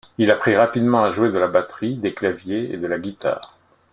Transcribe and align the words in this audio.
Il 0.17 0.31
apprit 0.31 0.55
rapidement 0.55 1.03
à 1.03 1.11
jouer 1.11 1.31
de 1.31 1.37
la 1.37 1.45
batterie, 1.47 1.93
des 1.95 2.11
claviers 2.11 2.73
et 2.73 2.77
de 2.77 2.87
la 2.87 2.97
guitare. 2.97 3.55